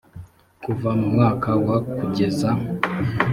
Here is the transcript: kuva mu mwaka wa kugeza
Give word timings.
kuva 0.63 0.89
mu 0.99 1.07
mwaka 1.13 1.49
wa 1.67 1.77
kugeza 1.97 2.49